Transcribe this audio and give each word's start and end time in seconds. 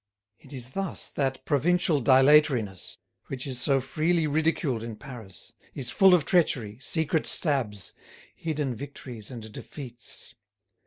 It 0.39 0.51
is 0.51 0.71
thus 0.71 1.11
that 1.11 1.45
provincial 1.45 2.01
dilatoriness, 2.01 2.97
which 3.27 3.45
is 3.45 3.61
so 3.61 3.79
freely 3.79 4.25
ridiculed 4.25 4.81
in 4.81 4.95
Paris, 4.95 5.53
is 5.75 5.91
full 5.91 6.15
of 6.15 6.25
treachery, 6.25 6.79
secret 6.81 7.27
stabs, 7.27 7.93
hidden 8.35 8.73
victories 8.73 9.29
and 9.29 9.51
defeats. 9.53 10.33